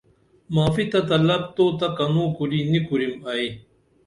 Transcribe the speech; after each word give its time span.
معافی 0.53 0.83
تہ 0.91 0.99
طلب 1.09 1.41
تو 1.55 1.65
تہ 1.79 1.87
کنُوں 1.97 2.29
کُری 2.37 2.59
نی 2.71 2.79
کُرِم 2.87 3.13
ائی 3.31 3.47